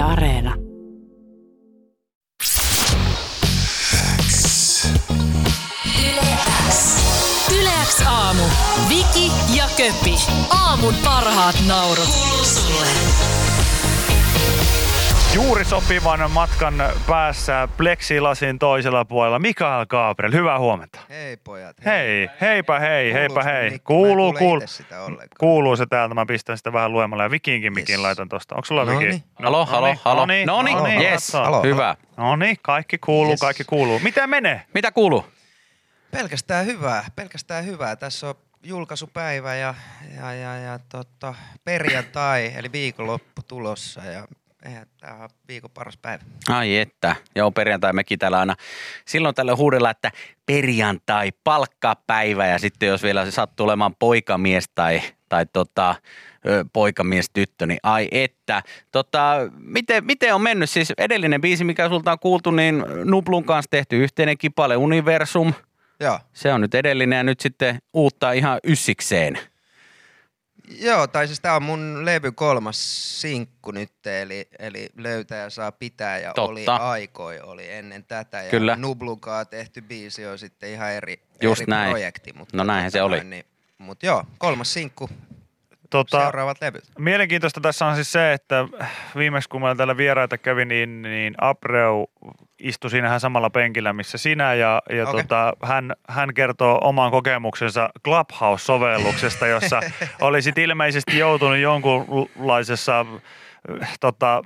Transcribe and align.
Areena. 0.00 0.54
Yleäks 7.52 8.00
aamu. 8.06 8.42
Viki 8.88 9.32
ja 9.54 9.68
Köpi. 9.76 10.14
Aamun 10.50 10.94
parhaat 11.04 11.56
naurut. 11.66 12.08
Kuuluu 12.08 12.44
sulle. 12.44 12.86
Juuri 15.34 15.64
sopivan 15.64 16.30
matkan 16.30 16.74
päässä 17.06 17.68
pleksilasin 17.76 18.58
toisella 18.58 19.04
puolella 19.04 19.38
Mikael 19.38 19.86
Gabriel. 19.86 20.32
Hyvää 20.32 20.58
huomenta. 20.58 21.00
Hei 21.08 21.36
pojat. 21.36 21.76
Hei, 21.84 22.30
heipä 22.40 22.78
hei, 22.80 23.12
heipä 23.12 23.28
Kuuluuko 23.34 23.42
se 23.42 23.52
hei. 23.52 23.70
mikki? 23.70 23.84
Kuuluu, 23.84 24.32
kuuluu. 24.32 24.66
Kuuluu 25.38 25.76
se 25.76 25.86
täältä, 25.86 26.14
mä 26.14 26.26
pistän 26.26 26.56
sitä 26.58 26.72
vähän 26.72 26.92
luemalla 26.92 27.22
ja 27.22 27.30
Vikinkin 27.30 27.72
mikin 27.72 27.92
Yes. 27.92 28.00
laitan 28.02 28.28
tosta. 28.28 28.54
Onko 28.54 28.64
sulla 28.64 28.84
Noniin. 28.84 29.10
Viki? 29.12 29.24
Halo, 29.42 29.66
halo, 29.66 29.94
halo. 30.04 30.20
Noniin, 30.20 30.46
Noniin, 30.46 30.76
noniin, 30.78 31.00
yes. 31.02 31.32
Halo. 31.32 31.62
Hyvä. 31.62 31.96
No 32.16 32.36
niin, 32.36 32.56
kaikki 32.62 32.98
kuuluu, 32.98 33.30
Yes. 33.32 33.40
kaikki 33.40 33.64
kuuluu. 33.64 33.98
Mitä 33.98 34.26
menee? 34.26 34.62
Mitä 34.74 34.92
kuuluu? 34.92 35.26
Pelkästään 36.10 36.66
hyvää, 36.66 37.04
pelkästään 37.16 37.64
hyvää. 37.66 37.96
Tässä 37.96 38.28
on 38.28 38.34
julkaisupäivä 38.62 39.54
ja, 39.54 39.74
ja, 40.16 40.34
ja, 40.34 40.56
ja 40.56 40.78
tota, 40.88 41.34
perjantai, 41.64 42.52
eli 42.56 42.72
viikonloppu 42.72 43.42
tulossa 43.48 44.00
ja 44.04 44.24
eihän 44.64 44.86
tää 45.00 45.14
on 45.14 45.28
viikon 45.48 45.70
paras 45.70 45.96
päivä. 45.96 46.24
Ai 46.48 46.76
että. 46.76 47.16
Joo, 47.36 47.50
perjantai 47.50 47.92
mekin 47.92 48.18
täällä 48.18 48.38
aina. 48.38 48.56
Silloin 49.06 49.34
tällä 49.34 49.56
huudella, 49.56 49.90
että 49.90 50.10
perjantai, 50.46 51.32
palkkapäivä 51.44 52.46
ja 52.46 52.58
sitten 52.58 52.88
jos 52.88 53.02
vielä 53.02 53.24
se 53.24 53.30
sattuu 53.30 53.64
olemaan 53.64 53.94
poikamies 53.98 54.64
tai, 54.74 55.02
tai 55.28 55.46
tota, 55.52 55.94
poikamies 56.72 57.30
tyttö, 57.30 57.66
niin 57.66 57.80
ai 57.82 58.08
että. 58.10 58.62
Tota, 58.92 59.34
miten, 59.58 60.04
miten 60.04 60.34
on 60.34 60.42
mennyt? 60.42 60.70
Siis 60.70 60.92
edellinen 60.98 61.40
biisi, 61.40 61.64
mikä 61.64 61.88
sulta 61.88 62.12
on 62.12 62.18
kuultu, 62.18 62.50
niin 62.50 62.84
Nublun 63.04 63.44
kanssa 63.44 63.70
tehty 63.70 64.02
yhteinen 64.02 64.38
kipale 64.38 64.76
Universum. 64.76 65.54
Joo, 66.00 66.18
Se 66.32 66.52
on 66.52 66.60
nyt 66.60 66.74
edellinen 66.74 67.16
ja 67.16 67.22
nyt 67.22 67.40
sitten 67.40 67.78
uutta 67.94 68.32
ihan 68.32 68.60
yssikseen. 68.64 69.38
Joo 70.78 71.06
tai 71.06 71.26
siis 71.26 71.40
tää 71.40 71.56
on 71.56 71.62
mun 71.62 72.04
levy 72.04 72.32
kolmas 72.32 73.20
sinkku 73.20 73.70
nyt, 73.70 74.06
eli, 74.06 74.48
eli 74.58 74.88
Löytäjä 74.96 75.50
saa 75.50 75.72
pitää 75.72 76.18
ja 76.18 76.32
Totta. 76.34 76.42
oli 76.52 76.64
aikoi, 76.66 77.40
oli 77.40 77.72
ennen 77.72 78.04
tätä. 78.04 78.42
Ja 78.42 78.50
Kyllä. 78.50 78.76
Nublukaa 78.76 79.44
tehty 79.44 79.80
biisi 79.82 80.26
on 80.26 80.38
sitten 80.38 80.70
ihan 80.70 80.90
eri, 80.92 81.22
Just 81.42 81.60
eri 81.60 81.70
näin. 81.70 81.90
projekti. 81.90 82.32
Mutta 82.32 82.56
No 82.56 82.64
näinhän 82.64 82.90
se 82.90 83.02
oli. 83.02 83.16
noin, 83.16 83.30
Niin, 83.30 83.44
mutta 83.78 84.06
joo, 84.06 84.24
kolmas 84.38 84.72
sinkku, 84.72 85.10
Tota, 85.90 86.20
seuraavat 86.20 86.60
levyt. 86.60 86.84
Mielenkiintoista 86.98 87.60
tässä 87.60 87.86
on 87.86 87.94
siis 87.94 88.12
se, 88.12 88.32
että 88.32 88.64
viimeksi 89.16 89.48
kun 89.48 89.60
meillä 89.60 89.74
täällä 89.76 89.96
vieraita 89.96 90.38
kävi, 90.38 90.64
niin, 90.64 91.02
niin 91.02 91.34
Abreu 91.40 92.06
istui 92.62 92.90
siinä 92.90 93.06
ihan 93.06 93.20
samalla 93.20 93.50
penkillä, 93.50 93.92
missä 93.92 94.18
sinä, 94.18 94.54
ja, 94.54 94.82
ja 94.90 95.08
Okei. 95.08 95.22
tota, 95.22 95.52
hän, 95.62 95.92
hän 96.08 96.34
kertoo 96.34 96.78
oman 96.82 97.10
kokemuksensa 97.10 97.90
Clubhouse-sovelluksesta, 98.04 99.46
jossa 99.46 99.80
olisit 100.20 100.58
ilmeisesti 100.58 101.18
joutunut 101.18 101.58
jonkunlaisessa 101.58 103.06
äh, 103.82 103.98
tota, 104.00 104.42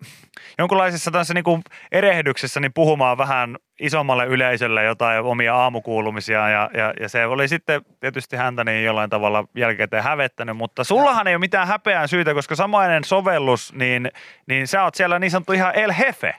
jonkunlaisessa 0.58 1.10
tässä 1.10 1.34
niin 1.34 1.44
kuin 1.44 1.62
erehdyksessä 1.92 2.60
niin 2.60 2.72
puhumaan 2.72 3.18
vähän 3.18 3.56
isommalle 3.80 4.26
yleisölle 4.26 4.84
jotain 4.84 5.22
omia 5.22 5.56
aamukuulumisia 5.56 6.48
ja, 6.48 6.70
ja, 6.74 6.94
ja 7.00 7.08
se 7.08 7.26
oli 7.26 7.48
sitten 7.48 7.82
tietysti 8.00 8.36
häntä 8.36 8.64
niin 8.64 8.84
jollain 8.84 9.10
tavalla 9.10 9.44
jälkikäteen 9.56 10.02
hävettänyt, 10.02 10.56
mutta 10.56 10.84
sullahan 10.84 11.26
ei 11.26 11.34
ole 11.34 11.40
mitään 11.40 11.68
häpeää 11.68 12.06
syytä, 12.06 12.34
koska 12.34 12.56
samainen 12.56 13.04
sovellus, 13.04 13.72
niin, 13.72 14.10
niin 14.46 14.68
sä 14.68 14.84
oot 14.84 14.94
siellä 14.94 15.18
niin 15.18 15.30
sanottu 15.30 15.52
ihan 15.52 15.78
el 15.78 15.92
hefe. 15.92 16.34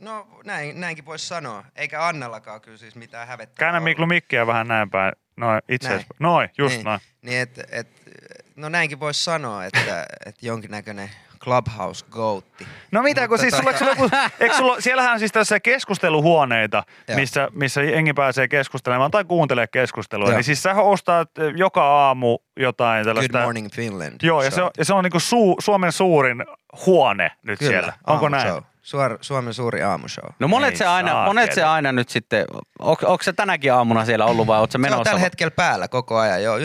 No 0.00 0.40
näin, 0.44 0.80
näinkin 0.80 1.04
voisi 1.06 1.26
sanoa. 1.26 1.64
Eikä 1.76 2.06
Annallakaan 2.06 2.60
kyllä 2.60 2.78
siis 2.78 2.94
mitään 2.94 3.28
hävettävää 3.28 3.58
Käännä. 3.58 3.80
Miklu 3.80 4.06
mikkiä 4.06 4.46
vähän 4.46 4.68
näin 4.68 4.90
päin. 4.90 5.12
Noin, 5.36 5.62
itse 5.68 5.88
Näin. 5.88 5.96
asiassa. 5.96 6.14
Noin, 6.18 6.50
just 6.58 6.74
niin, 6.74 6.84
noin. 6.84 7.00
Niin 7.22 7.38
et, 7.40 7.60
et, 7.70 7.88
no 8.56 8.68
näinkin 8.68 9.00
voisi 9.00 9.24
sanoa, 9.24 9.64
että 9.64 10.06
et 10.26 10.42
jonkinnäköinen 10.42 11.10
Clubhouse 11.38 12.04
Goatti. 12.10 12.66
No 12.92 13.02
mitä, 13.02 13.20
kun 13.28 13.38
Mutta 13.40 13.42
siis 13.42 13.56
sulla, 13.56 13.72
tota- 13.72 13.96
sulla, 13.96 14.30
eikö 14.40 14.56
sulla, 14.56 14.80
siellähän 14.80 15.12
on 15.12 15.18
siis 15.18 15.32
tässä 15.32 15.60
keskusteluhuoneita, 15.60 16.82
Joo. 17.08 17.16
missä, 17.18 17.48
missä 17.52 17.82
jengi 17.82 18.12
pääsee 18.14 18.48
keskustelemaan 18.48 19.10
tai 19.10 19.24
kuuntelee 19.24 19.66
keskustelua. 19.66 20.28
Joo. 20.28 20.36
Niin 20.36 20.44
siis 20.44 20.62
sä 20.62 20.74
ostat 20.74 21.38
eh, 21.38 21.52
joka 21.56 21.84
aamu 21.84 22.38
jotain 22.56 23.04
Good 23.04 23.10
tällaista. 23.14 23.42
Morning 23.42 23.68
Finland. 23.72 24.14
Joo, 24.22 24.42
ja 24.42 24.50
se 24.50 24.62
on, 24.62 24.70
ja 24.78 24.84
se 24.84 24.94
on 24.94 25.04
niinku 25.04 25.20
su, 25.20 25.56
Suomen 25.58 25.92
suurin 25.92 26.44
huone 26.86 27.30
nyt 27.42 27.58
Kyllä, 27.58 27.70
siellä. 27.70 27.92
Onko 28.06 28.28
näin? 28.28 28.62
Suor, 28.82 29.18
Suomen 29.20 29.54
suuri 29.54 29.82
aamushow. 29.82 30.24
No 30.38 30.48
monet 30.48 30.70
Ei 30.70 30.76
se 30.76 30.86
aina, 30.86 31.24
monet 31.24 31.52
se 31.52 31.62
aina 31.64 31.92
nyt 31.92 32.08
sitten, 32.08 32.44
onko 32.78 33.18
se 33.22 33.32
tänäkin 33.32 33.72
aamuna 33.72 34.04
siellä 34.04 34.24
ollut 34.24 34.46
vai 34.46 34.58
ootko 34.60 34.72
Se 34.72 34.78
menossa? 34.78 34.98
on 34.98 35.04
tällä 35.04 35.20
hetkellä 35.20 35.50
päällä 35.50 35.88
koko 35.88 36.16
ajan, 36.18 36.42
jo 36.42 36.58
9.12 36.58 36.64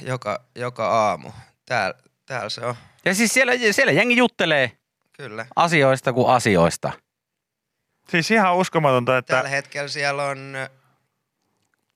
joka, 0.00 0.40
joka 0.54 0.88
aamu. 0.88 1.30
Täällä, 1.66 1.94
täällä 2.28 2.48
se 2.48 2.60
on, 2.66 2.74
Ja 3.04 3.14
siis 3.14 3.34
siellä, 3.34 3.52
siellä 3.72 3.92
jengi 3.92 4.16
juttelee 4.16 4.72
kyllä. 5.12 5.46
asioista 5.56 6.12
kuin 6.12 6.30
asioista. 6.30 6.92
Siis 8.10 8.30
ihan 8.30 8.56
uskomatonta, 8.56 9.18
että 9.18 9.34
Tällä 9.36 9.48
hetkellä 9.48 9.88
siellä 9.88 10.24
on 10.24 10.56
ö, 10.56 10.68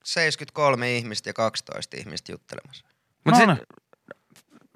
73 0.05 0.97
ihmistä 0.97 1.29
ja 1.31 1.33
12 1.35 1.97
ihmistä 1.97 2.33
juttelemassa. 2.33 2.85
Mutta 3.25 3.47
No 3.47 3.47
no, 3.47 3.57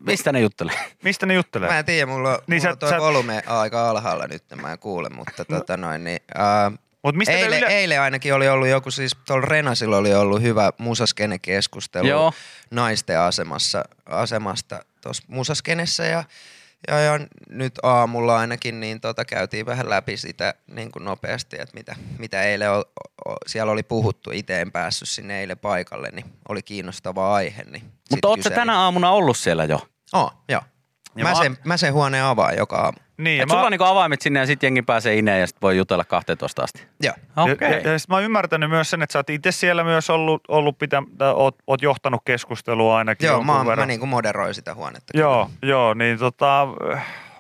mistä 0.01 0.33
ne 0.33 0.41
juttelee? 0.41 0.75
mistä 1.05 1.27
ne 1.27 1.35
juttelee? 1.35 1.69
Mä 1.71 1.79
en 1.79 1.85
tiedä, 1.85 2.07
mulla, 2.07 2.31
on- 2.31 2.39
Niin 2.47 2.63
mulla 2.63 2.63
sä- 2.63 2.71
on 2.71 2.79
toi 2.79 2.91
sä- 2.91 2.99
volume 3.01 3.43
aika 3.47 3.91
alhaalla 3.91 4.27
nyt, 4.27 4.45
mä 4.61 4.73
en 4.73 4.79
kuule, 4.79 5.09
mutta 5.09 5.45
tota 5.45 5.77
noin, 5.77 6.05
niin, 6.05 6.21
ää, 6.35 6.73
Mut 7.03 7.15
mistä 7.15 7.33
eilen, 7.33 7.59
yle... 7.59 7.67
eilen 7.67 8.01
ainakin 8.01 8.35
oli 8.35 8.49
ollut 8.49 8.69
joku, 8.69 8.91
siis 8.91 9.13
tuolla 9.27 9.47
Renasilla 9.47 9.97
oli 9.97 10.15
ollut 10.15 10.43
hyvä 10.43 10.73
musaskene-keskustelu 10.79 12.07
Joo. 12.09 12.33
naisten 12.71 13.21
asemassa, 13.21 13.85
asemasta 14.07 14.85
tuossa 15.07 15.23
musaskenessä 15.29 16.05
ja, 16.05 16.25
ja, 16.89 16.99
ja, 16.99 17.21
nyt 17.49 17.75
aamulla 17.83 18.39
ainakin 18.39 18.81
niin 18.81 19.01
tota, 19.01 19.25
käytiin 19.25 19.67
vähän 19.67 19.91
läpi 19.91 20.17
sitä 20.17 20.55
niin 20.67 20.93
kuin 20.93 21.05
nopeasti, 21.05 21.57
että 21.61 21.75
mitä, 21.75 21.97
mitä 22.19 22.43
eilen 22.43 22.73
o, 22.73 22.79
o, 23.29 23.37
siellä 23.47 23.73
oli 23.73 23.83
puhuttu. 23.83 24.31
Itse 24.31 24.61
en 24.61 24.73
päässyt 24.73 25.09
sinne 25.09 25.41
eilen 25.41 25.59
paikalle, 25.59 26.11
niin 26.11 26.25
oli 26.49 26.63
kiinnostava 26.63 27.35
aihe. 27.35 27.63
Niin 27.65 27.83
Mutta 28.11 28.29
ootko 28.29 28.51
tänä 28.51 28.79
aamuna 28.79 29.11
ollut 29.11 29.37
siellä 29.37 29.65
jo? 29.65 29.89
Oh, 30.13 30.33
joo. 30.49 30.63
Ja 31.17 31.25
Mä 31.25 31.31
mä- 31.31 31.43
sen, 31.43 31.59
mä 31.65 31.77
sen 31.77 31.93
huoneen 31.93 32.25
avaan 32.25 32.57
joka 32.57 32.77
aamu. 32.77 32.99
Niin, 33.19 33.43
Et 33.43 33.49
ja 33.49 33.51
sulla 33.51 33.63
mä, 33.63 33.67
on 33.67 33.73
niinku 33.73 33.85
avaimet 33.85 34.21
sinne 34.23 34.41
ja 34.41 34.47
sitten 34.47 34.67
jengi 34.67 34.83
pääsee 34.83 35.17
ineen 35.17 35.41
ja 35.41 35.47
sitten 35.47 35.61
voi 35.63 35.77
jutella 35.77 36.05
12 36.05 36.63
asti. 36.63 36.87
Joo. 37.03 37.15
Okei. 37.37 37.71
ja, 37.71 37.79
ja, 37.79 37.93
ja 37.93 37.99
sit 37.99 38.09
mä 38.09 38.15
oon 38.15 38.25
ymmärtänyt 38.25 38.71
myös 38.71 38.91
sen, 38.91 39.03
että 39.03 39.13
sä 39.13 39.19
oot 39.19 39.31
itse 39.31 39.53
siellä 39.53 39.85
myös 39.85 40.11
ollut, 40.11 40.43
ollut 40.49 40.79
pitä, 40.79 41.03
tai 41.19 41.33
oot, 41.35 41.57
oot 41.67 41.83
johtanut 41.83 42.21
keskustelua 42.25 42.99
ainakin 42.99 43.27
Joo, 43.27 43.43
mä, 43.43 43.53
mä 43.53 43.67
verran. 43.67 43.89
niin 43.89 44.01
kuin 44.01 44.11
moderoin 44.11 44.55
sitä 44.55 44.75
huonetta. 44.75 45.19
Joo, 45.19 45.51
joo, 45.63 45.95
niin 45.95 46.19
tota, 46.19 46.69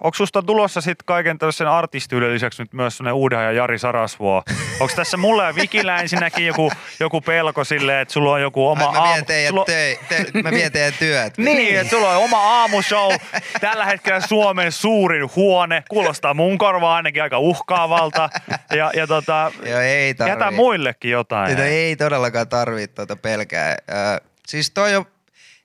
onko 0.00 0.14
susta 0.14 0.42
tulossa 0.42 0.80
sitten 0.80 1.04
kaiken 1.06 1.38
tällaisen 1.38 1.68
artistiyden 1.68 2.32
lisäksi 2.34 2.62
nyt 2.62 2.72
myös 2.72 2.96
sellainen 2.96 3.14
uuden 3.14 3.38
ja 3.44 3.52
Jari 3.52 3.78
Sarasvuo? 3.78 4.42
Onko 4.80 4.92
tässä 4.96 5.16
mulla 5.16 5.44
ja 5.44 5.54
Vikillä 5.54 5.96
ensinnäkin 6.00 6.46
joku, 6.46 6.72
joku 7.00 7.20
pelko 7.20 7.64
silleen, 7.64 8.00
että 8.00 8.12
sulla 8.14 8.32
on 8.32 8.42
joku 8.42 8.68
oma 8.68 8.84
Ai, 8.84 8.92
mä, 8.92 8.98
aamu... 8.98 9.12
vien 9.12 9.26
teidän 9.26 9.50
sulla- 9.50 9.64
töi, 9.64 9.98
te, 10.08 10.26
mä 10.42 10.50
vien 10.50 10.72
teidän 10.72 10.92
työt. 10.98 11.38
Niin, 11.46 11.78
että 11.80 11.90
sulla 11.90 12.10
on 12.16 12.24
oma 12.24 12.38
aamushow. 12.60 13.12
Tällä 13.60 13.84
hetkellä 13.86 14.20
Suomen 14.20 14.72
suurin 14.72 15.30
huone. 15.36 15.82
Kuulostaa 15.88 16.34
mun 16.34 16.58
korvaan 16.58 16.96
ainakin 16.96 17.22
aika 17.22 17.38
uhkaavalta. 17.38 18.30
Ja, 18.76 18.90
ja 18.94 19.06
tota, 19.06 19.52
Joo, 19.66 19.80
ei 19.80 20.14
tarvii. 20.14 20.32
jätä 20.32 20.50
muillekin 20.50 21.10
jotain. 21.10 21.50
Sitä 21.50 21.64
ei 21.64 21.96
todellakaan 21.96 22.48
tarvitse 22.48 22.94
tuota 22.94 23.16
pelkää. 23.16 23.70
Äh, 23.70 24.20
siis 24.46 24.70
toi 24.70 24.96
on, 24.96 25.04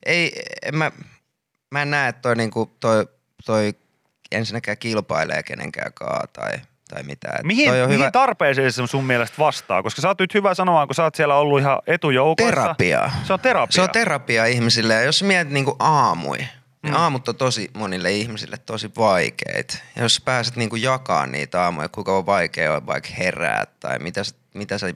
ei, 0.05 0.31
en 0.65 0.75
mä, 0.77 0.91
mä 1.71 1.81
en 1.81 1.91
näe, 1.91 2.09
että 2.09 2.21
toi, 2.21 2.35
niinku, 2.35 2.75
toi, 2.79 3.07
toi 3.45 3.73
ensinnäkään 4.31 4.78
kilpailee 4.78 5.43
kenenkään 5.43 5.93
kaa 5.93 6.23
tai, 6.33 6.51
tai 6.89 7.03
mitään. 7.03 7.39
Et 7.39 7.45
Mihin, 7.45 7.69
toi 7.69 7.81
on 7.81 7.87
mihin 7.87 7.99
hyvä 7.99 8.11
tarpeeseen 8.11 8.72
se 8.72 8.87
sun 8.87 9.05
mielestä 9.05 9.35
vastaa? 9.39 9.83
Koska 9.83 10.01
sä 10.01 10.07
oot 10.07 10.19
nyt 10.19 10.33
hyvä 10.33 10.53
sanomaan, 10.53 10.87
kun 10.87 10.95
sä 10.95 11.03
oot 11.03 11.16
siellä 11.16 11.35
ollut 11.35 11.59
ihan 11.59 11.79
etujoukoissa. 11.87 12.61
terapia. 12.61 13.11
Se 13.23 13.33
on 13.33 13.39
terapia. 13.39 13.72
Se 13.72 13.81
on 13.81 13.89
terapia 13.89 14.45
ihmisille. 14.45 14.93
Ja 14.93 15.01
jos 15.01 15.23
mietit 15.23 15.53
niinku 15.53 15.75
aamui, 15.79 16.37
niin 16.83 16.93
aamut 16.95 17.28
on 17.28 17.35
tosi 17.35 17.72
monille 17.73 18.11
ihmisille 18.11 18.57
tosi 18.57 18.91
vaikeita. 18.97 19.78
Ja 19.95 20.01
jos 20.03 20.22
pääset 20.22 20.55
niinku 20.55 20.75
jakaa 20.75 21.27
niitä 21.27 21.63
aamuja, 21.63 21.89
kuinka 21.89 22.17
on 22.17 22.25
vaikea 22.25 22.73
on 22.73 22.85
vaikka 22.85 23.09
herää 23.17 23.66
tai 23.79 23.99
mitä 23.99 24.23
sä, 24.23 24.35
mitä 24.53 24.77
sä, 24.77 24.93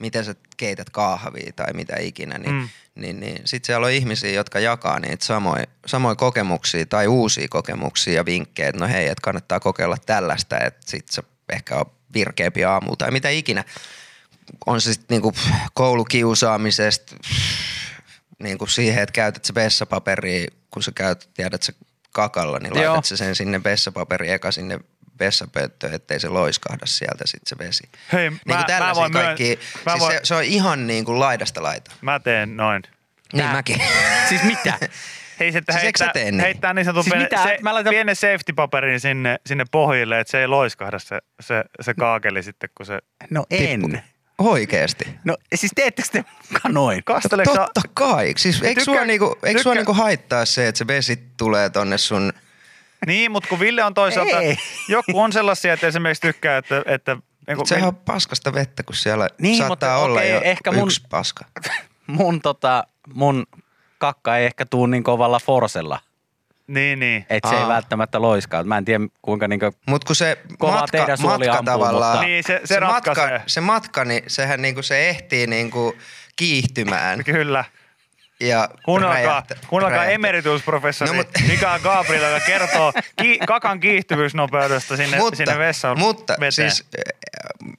mitä 0.00 0.22
sä 0.22 0.34
keität 0.56 0.90
kahvia 0.90 1.52
tai 1.56 1.72
mitä 1.72 1.96
ikinä, 2.00 2.38
niin, 2.38 2.54
Mm. 2.54 2.68
niin, 2.94 3.20
niin 3.20 3.42
sit 3.44 3.64
siellä 3.64 3.86
on 3.86 3.92
ihmisiä, 3.92 4.30
jotka 4.30 4.60
jakaa 4.60 5.00
niitä 5.00 5.24
samoja, 5.24 5.64
samoja 5.86 6.14
kokemuksia 6.14 6.86
tai 6.86 7.06
uusia 7.06 7.46
kokemuksia 7.50 8.14
ja 8.14 8.24
vinkkejä, 8.26 8.68
että 8.68 8.80
no 8.80 8.88
hei, 8.88 9.06
että 9.06 9.22
kannattaa 9.22 9.60
kokeilla 9.60 9.96
tällaista, 10.06 10.58
että 10.58 10.80
sit 10.90 11.08
se 11.08 11.22
ehkä 11.52 11.76
on 11.76 11.86
virkeämpi 12.14 12.64
aamu 12.64 12.96
tai 12.96 13.10
mitä 13.10 13.28
ikinä. 13.28 13.64
On 14.66 14.80
se 14.80 14.92
sitten 14.92 15.14
niinku 15.14 15.32
koulukiusaamisesta, 15.74 17.16
niin 18.38 18.58
kuin 18.58 18.68
siihen, 18.68 19.02
että 19.02 19.12
käytät 19.12 19.44
se 19.44 19.54
vessapaperia, 19.54 20.48
kun 20.70 20.82
sä 20.82 20.92
käyt, 20.94 21.28
tiedät 21.34 21.62
sä 21.62 21.72
kakalla, 22.12 22.58
niin 22.58 22.74
Joo. 22.74 22.86
laitat 22.92 23.04
sä 23.04 23.16
sen 23.16 23.36
sinne 23.36 23.64
vessapaperi 23.64 24.30
eka 24.30 24.52
sinne 24.52 24.80
vessapönttöön, 25.20 25.94
ettei 25.94 26.20
se 26.20 26.28
loiskahda 26.28 26.86
sieltä 26.86 27.24
sit 27.26 27.42
se 27.46 27.58
vesi. 27.58 27.88
Hei, 28.12 28.30
niin 28.30 28.40
mä- 28.46 28.64
kuin 28.66 28.78
mä 28.78 28.94
voin 28.94 29.12
myön- 29.12 29.24
kaikki, 29.24 29.58
mä 29.86 29.92
siis 29.92 30.00
voin- 30.04 30.12
se, 30.12 30.20
se, 30.22 30.34
on 30.34 30.44
ihan 30.44 30.86
niin 30.86 31.04
kuin 31.04 31.18
laidasta 31.20 31.62
laita. 31.62 31.90
Mä 32.00 32.20
teen 32.20 32.56
noin. 32.56 32.82
Niin 33.32 33.44
Tää- 33.44 33.52
mäkin. 33.52 33.82
Siis 34.28 34.42
mitä? 34.42 34.78
Hei, 35.40 35.52
sitten 35.56 35.72
Siis 35.72 35.82
heittää, 35.82 36.10
tee 36.12 36.24
niin? 36.24 36.40
heittää 36.40 36.74
niin 36.74 36.84
sanotun 36.84 37.04
Siis 37.04 37.12
pienen, 37.12 37.28
mitä? 37.32 37.42
se, 37.42 37.58
Mä 37.62 37.74
laitan- 37.74 37.90
pienen 37.90 38.16
safety-paperin 38.16 39.00
sinne, 39.00 39.38
sinne 39.46 39.64
pohjille, 39.70 40.20
että 40.20 40.30
se 40.30 40.40
ei 40.40 40.46
loiskahda 40.46 40.98
se, 40.98 41.18
se, 41.40 41.64
se 41.80 41.94
kaakeli 41.94 42.42
sitten, 42.42 42.70
kun 42.74 42.86
se... 42.86 42.98
No 43.30 43.44
en. 43.50 44.02
Oikeesti. 44.38 45.04
No 45.24 45.36
siis 45.54 45.72
teettekö 45.74 46.08
te 46.12 46.24
noin? 46.68 47.04
Kasteleeko 47.04 47.54
sä- 47.54 47.60
Totta 47.60 47.80
kai. 47.94 48.32
Siis 48.36 48.62
eikö 48.62 48.84
sua, 48.84 48.94
tykkää- 48.94 49.06
niinku, 49.06 49.38
eikö 49.42 49.62
sua 49.62 49.72
tykkää- 49.72 49.74
niinku 49.80 49.92
haittaa 50.02 50.44
se, 50.44 50.68
että 50.68 50.78
se 50.78 50.86
vesi 50.86 51.16
tulee 51.36 51.70
tonne 51.70 51.98
sun... 51.98 52.32
Niin, 53.06 53.30
mutta 53.32 53.48
kun 53.48 53.60
Ville 53.60 53.84
on 53.84 53.94
toisaalta... 53.94 54.40
Ei. 54.40 54.56
Joku 54.88 55.20
on 55.20 55.32
sellaisia, 55.32 55.72
että 55.72 55.86
esimerkiksi 55.86 56.20
tykkää, 56.22 56.56
että... 56.58 56.82
että 56.86 57.16
niin 57.46 57.66
Sehän 57.66 57.88
on 57.88 57.96
paskasta 57.96 58.54
vettä, 58.54 58.82
kun 58.82 58.94
siellä 58.94 59.28
Niin, 59.38 59.56
saattaa 59.58 59.68
mutta 59.68 59.96
olla 59.96 60.18
okei, 60.20 60.30
jo 60.30 60.40
ehkä 60.44 60.72
mun- 60.72 60.84
yksi 60.86 61.02
paska. 61.10 61.44
Mun, 62.06 62.40
tota, 62.40 62.84
mun 63.14 63.46
kakka 63.98 64.36
ei 64.36 64.46
ehkä 64.46 64.66
tuu 64.66 64.86
niin 64.86 65.02
kovalla 65.04 65.38
forsella, 65.38 65.98
Niin, 66.66 67.00
niin. 67.00 67.26
että 67.30 67.48
se 67.48 67.56
ei 67.56 67.68
välttämättä 67.68 68.22
loiskaa. 68.22 68.64
Mä 68.64 68.78
en 68.78 68.84
tiedä 68.84 69.04
kuinka 69.22 69.48
niinkö 69.48 69.72
Mutta 69.86 70.06
kun 70.06 70.16
se 70.16 70.38
Kovaa 70.58 70.80
matka, 70.80 70.98
tehdä 70.98 71.16
suoli 71.16 71.46
matka 71.46 71.58
ampuu, 71.58 71.72
tavallaan, 71.72 72.12
mutta- 72.16 72.26
Niin, 72.26 72.44
se- 72.44 72.60
se 72.64 72.74
se, 72.74 72.80
matka, 72.80 73.14
se 73.46 73.60
matka, 73.60 74.04
niin 74.04 74.22
sehän 74.26 74.62
niinku 74.62 74.82
se 74.82 75.08
ehtii 75.08 75.46
niinku 75.46 75.96
kiihtymään. 76.36 77.24
Kyllä. 77.24 77.64
Ja 78.40 78.68
Kuunnelkaa, 78.84 79.42
kuunnelkaa 79.68 80.04
emeritusprofessori 80.04 81.10
No, 81.10 81.22
mut- 81.22 81.48
Mika 81.48 81.78
Gabriel, 81.78 82.32
joka 82.32 82.46
kertoo 82.46 82.92
ki, 83.22 83.38
kakan 83.46 83.80
kiihtyvyysnopeudesta 83.80 84.96
sinne, 84.96 85.16
mutta, 85.16 85.36
sinne 85.36 85.58
vessaan 85.58 85.98
mutta 85.98 86.32
veteen. 86.32 86.52
siis 86.52 86.84
äh, 86.98 87.02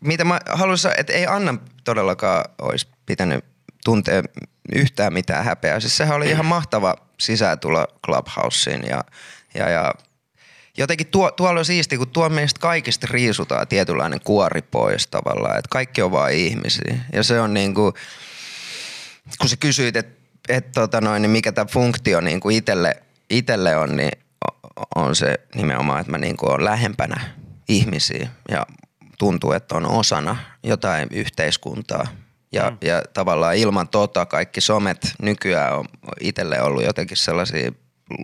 mitä 0.02 0.26
mä 0.26 0.40
haluaisin, 0.50 0.92
että 0.98 1.14
ei 1.14 1.28
Anna 1.28 1.58
todellakaan 1.84 2.46
olisi 2.62 2.88
pitänyt 3.06 3.46
tuntea 3.84 4.24
yhtään 4.76 5.14
mitään 5.14 5.46
häpeää. 5.46 5.80
Siis 5.80 5.98
sehän 5.98 6.16
oli 6.16 6.30
ihan 6.30 6.46
mahtava 6.46 6.96
sisätulo 7.20 7.88
Clubhouseen 8.06 8.84
ja, 8.90 9.04
ja, 9.54 9.70
ja 9.70 9.94
jotenkin 10.78 11.08
tuo, 11.08 11.32
tuolla 11.32 11.60
on 11.60 11.66
siisti, 11.66 11.98
kun 11.98 12.10
tuo 12.10 12.30
meistä 12.30 12.60
kaikista 12.60 13.08
riisutaan 13.12 13.68
tietynlainen 13.68 14.20
kuori 14.24 14.62
pois 14.62 15.08
tavallaan, 15.08 15.58
että 15.58 15.70
kaikki 15.70 16.02
on 16.02 16.12
vain 16.12 16.38
ihmisiä. 16.38 16.96
Ja 17.14 17.24
se 17.24 17.40
on 17.42 17.54
niin 17.54 17.74
kuin, 17.74 17.94
kun 19.40 19.50
sä 19.50 19.58
kysyit, 19.58 19.96
että 19.96 20.21
et, 20.50 20.72
tota 20.72 21.02
noin, 21.02 21.22
niin 21.22 21.30
mikä 21.30 21.52
tämä 21.52 21.66
funktio 21.66 22.22
niin 22.22 22.40
kuin 22.40 22.56
itelle, 22.56 23.04
itelle 23.30 23.78
on, 23.78 23.96
niin 23.96 24.12
on 24.96 25.16
se 25.16 25.40
nimenomaan, 25.56 26.00
että 26.02 26.12
mä 26.12 26.18
niin 26.18 26.38
kuin 26.38 26.52
olen 26.52 26.66
lähempänä 26.66 27.22
ihmisiä 27.70 28.30
ja 28.50 28.66
tuntuu, 29.18 29.52
että 29.52 29.76
on 29.76 29.86
osana 29.86 30.38
jotain 30.64 31.08
yhteiskuntaa. 31.12 32.08
Ja, 32.52 32.70
mm. 32.70 32.78
ja 32.82 33.02
tavallaan 33.14 33.56
ilman 33.56 33.88
tota 33.88 34.26
kaikki 34.26 34.62
somet 34.62 35.14
nykyään 35.22 35.78
on 35.78 35.86
itselle 36.20 36.62
ollut 36.62 36.84
jotenkin 36.84 37.18
sellaisia 37.18 37.72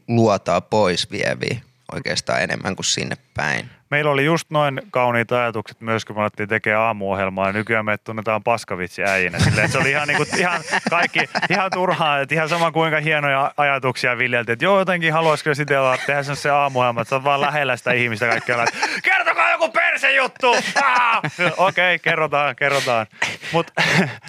luotaa 0.07 0.61
pois 0.61 1.11
vieviä 1.11 1.61
oikeastaan 1.93 2.41
enemmän 2.41 2.75
kuin 2.75 2.85
sinne 2.85 3.15
päin. 3.33 3.69
Meillä 3.91 4.11
oli 4.11 4.25
just 4.25 4.49
noin 4.49 4.81
kauniit 4.91 5.31
ajatukset 5.31 5.81
myös, 5.81 6.05
kun 6.05 6.15
me 6.15 6.21
alettiin 6.21 6.49
tekemään 6.49 6.81
aamuohjelmaa 6.81 7.47
ja 7.47 7.53
nykyään 7.53 7.85
me 7.85 7.97
tunnetaan 7.97 8.43
paskavitsi 8.43 9.03
äijinä. 9.03 9.39
Silleen, 9.39 9.71
se 9.71 9.77
oli 9.77 9.91
ihan, 9.91 10.07
niin 10.07 10.17
kuin, 10.17 10.39
ihan 10.39 10.61
kaikki 10.89 11.19
ihan 11.49 11.71
turhaa, 11.73 12.19
että 12.19 12.35
ihan 12.35 12.49
sama 12.49 12.71
kuinka 12.71 12.99
hienoja 12.99 13.51
ajatuksia 13.57 14.17
viljeltiin. 14.17 14.53
Että 14.53 14.65
joo, 14.65 14.79
jotenkin 14.79 15.13
haluaisiko 15.13 15.53
sitten 15.53 15.79
olla, 15.79 15.97
tehdä 16.05 16.23
sen 16.23 16.35
se 16.35 16.49
aamuohjelma, 16.49 17.01
että 17.01 17.09
sä 17.09 17.15
oot 17.15 17.23
vaan 17.23 17.41
lähellä 17.41 17.77
sitä 17.77 17.91
ihmistä 17.91 18.27
kaikkialla. 18.27 18.63
että 18.63 18.77
Kertokaa 19.03 19.51
joku 19.51 19.69
persejuttu! 19.69 20.47
Ah! 20.83 21.21
Okei, 21.57 21.95
okay, 21.95 21.99
kerrotaan, 21.99 22.55
kerrotaan. 22.55 23.07
Mut, 23.51 23.71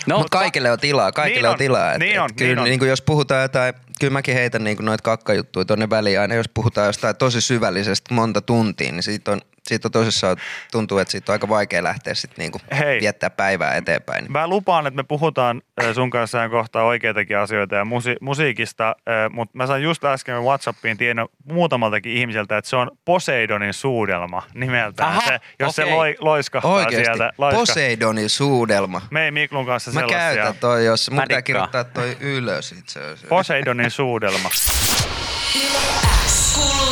No, 0.07 0.19
Mutta 0.19 0.39
kaikille 0.39 0.71
on 0.71 0.79
tilaa, 0.81 1.13
kaikille 1.13 1.39
Niin 1.39 1.47
on, 1.47 1.53
on, 1.53 1.59
tilaa. 1.59 1.93
Et, 1.93 1.99
niin 1.99 2.21
on, 2.21 2.31
et 2.31 2.37
kyllä 2.37 2.51
niin 2.51 2.59
on. 2.59 2.65
niin 2.65 2.79
kuin 2.79 2.89
jos 2.89 3.03
puhutaan 3.03 3.43
jotain, 3.43 3.75
kyllä 4.01 4.13
mäkin 4.13 4.35
heitän 4.35 4.65
niin 4.65 4.77
kuin 4.77 4.85
noita 4.85 5.03
kakkajuttuja 5.03 5.65
tuonne 5.65 5.91
väliin 5.91 6.21
aina, 6.21 6.35
jos 6.35 6.49
puhutaan 6.55 6.87
jostain 6.87 7.17
tosi 7.17 7.41
syvällisestä 7.41 8.15
monta 8.15 8.41
tuntia, 8.41 8.93
niin 8.93 9.03
siitä 9.03 9.31
on, 9.33 9.41
siitä 9.69 9.89
on 9.89 9.93
tosissaan, 9.93 10.37
tuntuu, 10.73 10.99
että 10.99 11.13
siitä 11.13 11.33
on 11.33 11.35
aika 11.35 11.49
vaikea 11.49 11.83
lähteä 11.83 12.15
sitten 12.15 12.43
niin 12.43 12.53
kuin 12.53 12.63
Hei. 12.79 13.01
viettää 13.01 13.31
päivää 13.31 13.75
eteenpäin. 13.75 14.33
Mä 14.33 14.49
lupaan, 14.49 14.87
että 14.87 14.97
me 14.97 15.03
puhutaan 15.03 15.63
sun 15.95 16.11
kanssa 16.11 16.49
kohta 16.49 16.83
oikeitakin 16.83 17.39
asioita 17.39 17.75
ja 17.75 17.85
musi- 17.85 18.17
musiikista, 18.21 18.97
mutta 19.31 19.59
mä 19.59 19.67
sain 19.67 19.83
just 19.83 20.05
äsken 20.05 20.43
Whatsappiin 20.43 20.97
tiedon 20.99 21.29
muutamaltakin 21.53 22.13
ihmiseltä, 22.13 22.59
että 22.59 22.69
se 22.71 22.77
on 22.77 22.91
Poseidonin 23.05 23.73
suudelma 23.75 24.43
nimeltään. 24.55 25.09
Aha, 25.09 25.21
se, 25.29 25.41
jos 25.61 25.77
se 25.77 25.83
okei. 25.83 25.95
loi, 25.95 26.17
loiskahtaa 26.19 26.73
Oikeasti, 26.73 27.05
sieltä. 27.05 27.33
Loiska. 27.39 27.59
Poseidonin 27.59 28.31
suudelma. 28.31 29.01
Me 29.11 29.25
ei 29.25 29.31
Miklun 29.31 29.67
kanssa 29.67 29.91
Mä 29.91 30.01
sellaisia. 30.01 30.19
käytän 30.35 30.55
toi, 30.61 30.85
jos 30.85 31.11
mun 31.11 31.17
Mä 31.17 31.23
pitää 31.23 31.43
kirjoittaa 31.43 31.85
toi 31.85 32.17
ylös 32.21 32.73
itse 32.73 33.01
asiassa. 33.01 33.27
Poseidonin 33.29 33.91
suudelma. 33.91 34.49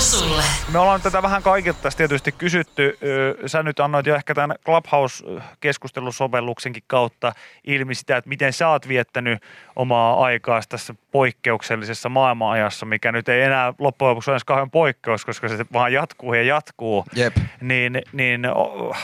Sulle. 0.06 0.42
Me 0.72 0.78
ollaan 0.78 1.00
tätä 1.00 1.22
vähän 1.22 1.42
kaikilta 1.42 1.78
tässä 1.82 1.96
tietysti 1.96 2.32
kysytty. 2.32 2.98
Sä 3.46 3.62
nyt 3.62 3.80
annoit 3.80 4.06
jo 4.06 4.14
ehkä 4.14 4.34
tämän 4.34 4.56
Clubhouse-keskustelusovelluksenkin 4.64 6.82
kautta 6.86 7.32
ilmi 7.64 7.94
sitä, 7.94 8.16
että 8.16 8.28
miten 8.28 8.52
sä 8.52 8.68
oot 8.68 8.88
viettänyt 8.88 9.42
omaa 9.76 10.24
aikaa 10.24 10.60
tässä 10.68 10.94
poikkeuksellisessa 11.12 12.08
maailmanajassa, 12.08 12.86
mikä 12.86 13.12
nyt 13.12 13.28
ei 13.28 13.42
enää 13.42 13.74
loppujen 13.78 14.10
lopuksi 14.10 14.30
ole 14.30 14.34
edes 14.34 14.44
kauhean 14.44 14.70
poikkeus, 14.70 15.24
koska 15.24 15.48
se 15.48 15.66
vaan 15.72 15.92
jatkuu 15.92 16.34
ja 16.34 16.42
jatkuu. 16.42 17.04
Jep. 17.14 17.36
Niin, 17.60 18.02
niin 18.12 18.42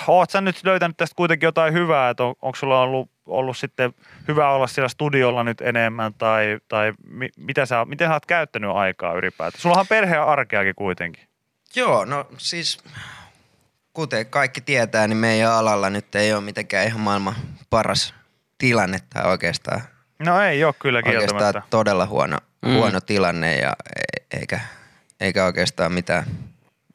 oot 0.07 0.31
sä 0.31 0.41
nyt 0.41 0.61
löytänyt 0.65 0.97
tästä 0.97 1.17
kuitenkin 1.17 1.47
jotain 1.47 1.73
hyvää, 1.73 2.11
että 2.11 2.25
on, 2.25 2.35
onko 2.43 2.57
sulla 2.57 2.81
ollut, 2.81 3.11
ollut 3.27 3.57
sitten 3.57 3.95
hyvä 4.29 4.51
olla 4.51 4.67
siellä 4.67 4.89
studiolla 4.89 5.45
nyt 5.45 5.61
enemmän 5.61 6.15
tai, 6.15 6.59
tai 6.69 6.93
mi, 7.07 7.29
mitä 7.37 7.67
sä, 7.67 7.85
miten 7.85 8.09
sä 8.09 8.13
oot 8.13 8.27
käyttänyt 8.27 8.71
aikaa 8.71 9.15
ylipäätään? 9.15 9.61
Sulla 9.61 9.81
on 9.81 9.87
perhe 9.87 10.15
ja 10.15 10.25
arkeakin 10.25 10.75
kuitenkin. 10.75 11.29
Joo, 11.77 12.05
no 12.05 12.27
siis 12.39 12.79
kuten 13.93 14.27
kaikki 14.27 14.61
tietää, 14.61 15.09
niin 15.09 15.17
meidän 15.17 15.53
alalla 15.53 15.91
nyt 15.91 16.15
ei 16.15 16.33
ole 16.33 16.41
mitenkään 16.41 16.87
ihan 16.87 17.01
maailman 17.01 17.35
paras 17.71 18.15
tilanne 18.59 18.99
tai 19.15 19.31
oikeastaan 19.31 19.83
No 20.19 20.41
ei 20.41 20.65
ole 20.65 20.75
kyllä 20.79 21.03
kieltämättä. 21.03 21.35
oikeastaan 21.35 21.65
todella 21.71 22.07
huono, 22.07 22.37
mm. 22.63 22.75
huono 22.75 23.01
tilanne 23.01 23.57
ja 23.57 23.77
e- 23.97 24.39
eikä, 24.41 24.61
eikä 25.21 25.45
oikeastaan 25.45 25.93
mitään, 25.93 26.25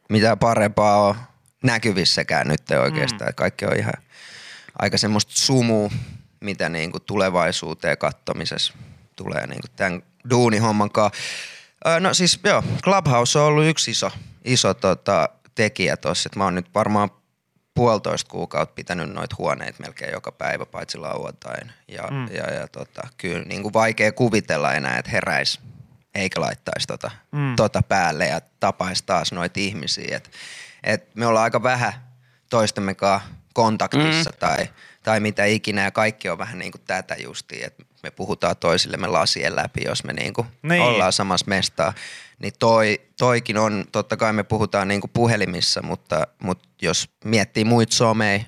mitään 0.09 0.39
parempaa 0.39 1.07
ole 1.07 1.15
näkyvissäkään 1.63 2.47
nyt 2.47 2.61
oikeastaan. 2.83 3.29
Mm. 3.29 3.35
Kaikki 3.35 3.65
on 3.65 3.77
ihan 3.77 3.93
aika 4.79 4.97
semmoista 4.97 5.31
sumua, 5.35 5.89
mitä 6.39 6.69
niin 6.69 6.91
kuin 6.91 7.03
tulevaisuuteen 7.03 7.97
kattomisessa 7.97 8.73
tulee 9.15 9.47
niin 9.47 9.61
kuin 9.61 9.71
tämän 9.75 10.03
duunihomman 10.29 10.91
kanssa. 10.91 11.21
No 11.99 12.13
siis 12.13 12.39
joo, 12.43 12.63
Clubhouse 12.83 13.39
on 13.39 13.45
ollut 13.45 13.65
yksi 13.65 13.91
iso, 13.91 14.11
iso 14.45 14.73
tota, 14.73 15.29
tekijä 15.55 15.97
tuossa. 15.97 16.29
Mä 16.35 16.43
oon 16.43 16.55
nyt 16.55 16.73
varmaan 16.75 17.09
puolitoista 17.73 18.29
kuukautta 18.29 18.73
pitänyt 18.75 19.09
noita 19.09 19.35
huoneita 19.39 19.83
melkein 19.83 20.11
joka 20.11 20.31
päivä, 20.31 20.65
paitsi 20.65 20.97
lauantain. 20.97 21.71
Ja, 21.87 22.03
mm. 22.11 22.27
ja, 22.27 22.53
ja 22.53 22.67
tota, 22.67 23.07
kyllä 23.17 23.43
niin 23.43 23.63
kuin 23.63 23.73
vaikea 23.73 24.11
kuvitella 24.11 24.73
enää, 24.73 24.97
että 24.97 25.11
heräisi 25.11 25.59
eikä 26.15 26.41
laittaisi 26.41 26.87
tota, 26.87 27.11
mm. 27.31 27.55
tota 27.55 27.81
päälle 27.83 28.27
ja 28.27 28.41
tapaisi 28.59 29.03
taas 29.05 29.31
noita 29.31 29.59
ihmisiä. 29.59 30.17
Et, 30.17 30.31
et 30.83 31.15
me 31.15 31.27
ollaan 31.27 31.43
aika 31.43 31.63
vähän 31.63 31.93
toistemme 32.49 32.95
kanssa 32.95 33.29
kontaktissa 33.53 34.29
mm. 34.29 34.37
tai, 34.39 34.69
tai 35.07 35.19
mitä 35.19 35.45
ikinä 35.45 35.83
ja 35.83 35.91
kaikki 35.91 36.29
on 36.29 36.37
vähän 36.37 36.59
niin 36.59 36.71
kuin 36.71 36.81
tätä 36.87 37.15
justiin, 37.15 37.65
että 37.65 37.83
me 38.03 38.11
puhutaan 38.11 38.57
toisillemme 38.57 39.07
lasien 39.07 39.55
läpi, 39.55 39.81
jos 39.85 40.03
me 40.03 40.13
niin 40.13 40.33
kuin 40.33 40.47
Niin. 40.63 40.81
ollaan 40.81 41.13
samassa 41.13 41.45
mestaa. 41.49 41.93
Niin 42.39 42.53
toi, 42.59 43.01
toikin 43.17 43.57
on, 43.57 43.85
totta 43.91 44.17
kai 44.17 44.33
me 44.33 44.43
puhutaan 44.43 44.87
niin 44.87 45.01
kuin 45.01 45.11
puhelimissa, 45.13 45.81
mutta, 45.81 46.27
mutta 46.43 46.67
jos 46.81 47.09
miettii 47.25 47.63
muita 47.63 47.95
someja, 47.95 48.39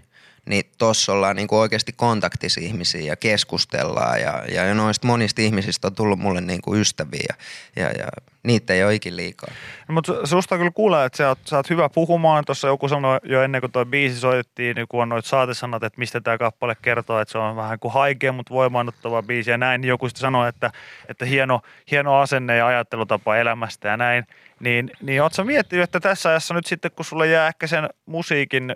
niin 0.50 0.66
tossa 0.78 1.14
ollaan 1.14 1.36
niin 1.36 1.48
oikeasti 1.52 1.94
kontaktissa 1.96 2.62
ihmisiä 2.62 3.02
ja 3.02 3.16
keskustellaan 3.16 4.22
ja, 4.22 4.44
ja, 4.52 4.74
noista 4.74 5.08
monista 5.08 5.42
ihmisistä 5.42 5.88
on 5.88 5.96
tullut 5.96 6.20
mulle 6.20 6.42
niin 6.42 6.62
kuin 6.62 6.82
ystäviä 6.82 7.36
ja, 7.76 7.86
ja, 7.86 8.08
niitä 8.44 8.74
ei 8.74 8.84
ole 8.84 8.96
ikin 8.96 9.16
liikaa. 9.16 9.50
No, 9.88 9.94
mutta 9.94 10.26
susta 10.26 10.58
kyllä 10.58 10.72
kuulee, 10.72 11.06
että 11.06 11.18
sä 11.18 11.30
oot, 11.30 11.40
sä 11.46 11.58
oot 11.58 11.70
hyvä 11.70 11.90
puhumaan. 11.90 12.46
Tuossa 12.46 12.68
joku 12.68 12.88
sanoi 12.88 13.20
jo 13.24 13.44
ennen 13.44 13.62
kuin 13.62 13.72
toi 13.72 13.86
biisi 13.86 14.20
soitettiin, 14.20 14.76
niin 14.76 14.88
kun 14.88 15.02
on 15.02 15.10
noit 15.10 15.26
saatesanat, 15.26 15.84
että 15.84 16.00
mistä 16.00 16.22
tämä 16.22 16.38
kappale 16.38 16.76
kertoo, 16.82 17.20
että 17.20 17.32
se 17.32 17.38
on 17.38 17.56
vähän 17.56 17.80
kuin 17.80 17.94
haikea, 17.94 18.32
mutta 18.32 18.54
voimaannuttava 18.54 19.24
biisi 19.24 19.52
ja 19.52 19.58
näin. 19.58 19.82
Niin 19.82 19.90
joku 19.90 20.10
sitten 20.10 20.22
sanoi, 20.22 20.50
että, 20.50 20.72
että 21.08 21.26
hieno, 21.26 21.62
hieno 21.92 22.20
asenne 22.20 22.58
ja 22.58 22.68
ajattelutapa 22.68 23.38
elämästä 23.38 23.88
ja 23.88 23.98
näin. 23.98 24.24
Niin, 24.60 24.92
niin 25.02 25.24
ootko 25.24 25.44
miettinyt, 25.44 25.84
että 25.84 26.00
tässä 26.00 26.30
ajassa 26.30 26.54
nyt 26.54 26.66
sitten, 26.66 26.92
kun 26.92 27.06
sulle 27.06 27.28
jää 27.28 27.48
ehkä 27.48 27.68
sen 27.68 27.90
musiikin 28.06 28.76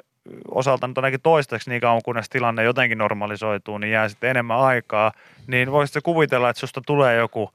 osalta 0.52 0.88
nyt 0.88 0.98
ainakin 0.98 1.22
toistaiseksi 1.22 1.70
niin 1.70 1.82
kauan, 1.82 2.02
kunnes 2.06 2.30
tilanne 2.30 2.64
jotenkin 2.64 2.98
normalisoituu, 2.98 3.78
niin 3.78 3.92
jää 3.92 4.10
sitten 4.10 4.30
enemmän 4.30 4.58
aikaa, 4.60 5.12
niin 5.48 5.72
voisitko 5.72 6.02
kuvitella, 6.04 6.50
että 6.50 6.60
susta 6.60 6.82
tulee 6.86 7.16
joku, 7.18 7.50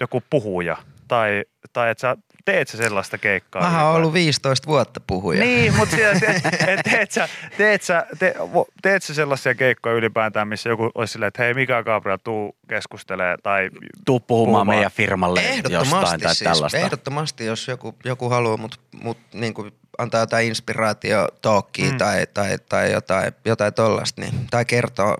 joku 0.00 0.22
puhuja 0.30 0.76
tai, 1.08 1.44
tai 1.72 1.90
että 1.90 2.00
sä 2.00 2.16
teet 2.44 2.68
sä 2.68 2.76
sellaista 2.76 3.18
keikkaa? 3.18 3.70
Mä 3.70 3.86
oon 3.86 3.96
ollut 3.96 4.12
15 4.12 4.66
vuotta 4.66 5.00
puhuja. 5.06 5.40
Niin, 5.44 5.76
mutta 5.76 5.96
siellä, 5.96 6.18
se, 6.20 6.26
et 6.66 6.80
teet, 6.90 7.10
sä, 7.10 7.28
teet, 7.56 7.82
sä, 7.82 8.06
te, 8.18 8.34
teet 8.82 9.02
sä 9.02 9.14
sellaisia 9.14 9.54
keikkoja 9.54 9.94
ylipäätään, 9.94 10.48
missä 10.48 10.68
joku 10.68 10.90
olisi 10.94 11.12
silleen, 11.12 11.28
että 11.28 11.42
hei 11.42 11.54
Mika 11.54 11.82
Gabriel, 11.82 12.18
tuu 12.24 12.56
keskustelee 12.68 13.36
tai 13.42 13.70
Tuu 14.04 14.20
puhumaan 14.20 14.46
Puhumaan. 14.46 14.66
meidän 14.66 14.90
firmalle 14.92 15.40
Ehdottomasti 15.40 15.94
jostain 15.96 16.20
tai 16.20 16.34
siis, 16.34 16.48
tällaista. 16.48 16.78
ehdottomasti, 16.78 17.44
jos 17.46 17.68
joku, 17.68 17.94
joku 18.04 18.28
haluaa 18.28 18.56
mut, 18.56 18.80
mut 19.02 19.18
niinku 19.32 19.68
antaa 20.02 20.20
jotain 20.20 20.48
inspiraatio 20.48 21.28
talkia 21.42 21.90
mm. 21.90 21.98
tai, 21.98 22.26
tai, 22.34 22.58
tai 22.68 22.92
jotain, 22.92 23.32
jotain 23.44 23.74
tollasta, 23.74 24.20
niin, 24.20 24.46
tai 24.50 24.64
kertoo, 24.64 25.16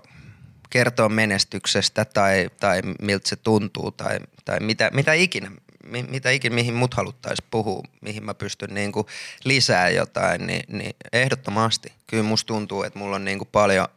kertoo 0.69 1.09
menestyksestä 1.09 2.05
tai, 2.05 2.49
tai 2.59 2.81
miltä 3.01 3.29
se 3.29 3.35
tuntuu 3.35 3.91
tai, 3.91 4.19
tai 4.45 4.59
mitä, 4.59 4.89
mitä 4.93 5.13
ikinä, 5.13 5.51
mi, 5.83 6.03
mitä 6.03 6.29
ikinä, 6.29 6.55
mihin 6.55 6.73
mut 6.73 6.93
haluttaisiin 6.93 7.47
puhua, 7.51 7.83
mihin 8.01 8.25
mä 8.25 8.33
pystyn 8.33 8.73
niinku 8.73 9.07
lisää 9.43 9.89
jotain, 9.89 10.47
niin, 10.47 10.63
niin 10.67 10.95
ehdottomasti. 11.13 11.93
Kyllä 12.07 12.23
musta 12.23 12.47
tuntuu, 12.47 12.83
että 12.83 12.99
mulla 12.99 13.15
on 13.15 13.25
niinku 13.25 13.45
paljon, 13.45 13.87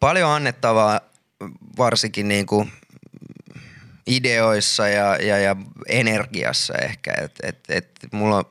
paljon 0.00 0.30
annettavaa 0.30 1.00
varsinkin 1.78 2.28
niinku 2.28 2.68
ideoissa 4.06 4.88
ja, 4.88 5.16
ja, 5.16 5.38
ja 5.38 5.56
energiassa 5.88 6.74
ehkä. 6.74 7.14
Et, 7.22 7.32
et, 7.42 7.58
et 7.68 7.88
mulla 8.12 8.36
on, 8.36 8.44